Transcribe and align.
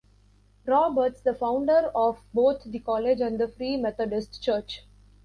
Roberts, 0.65 1.21
the 1.21 1.35
founder 1.35 1.91
of 1.93 2.21
both 2.33 2.63
the 2.63 2.79
college 2.79 3.21
and 3.21 3.39
the 3.39 3.47
Free 3.47 3.77
Methodist 3.77 4.41
Church. 4.41 4.81